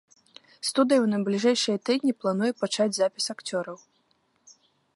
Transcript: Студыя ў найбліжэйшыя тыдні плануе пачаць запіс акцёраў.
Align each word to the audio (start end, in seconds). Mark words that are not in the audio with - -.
Студыя 0.67 0.99
ў 1.01 1.07
найбліжэйшыя 1.13 1.77
тыдні 1.89 2.13
плануе 2.23 2.49
пачаць 2.63 2.89
запіс 2.97 3.25
акцёраў. 3.35 3.77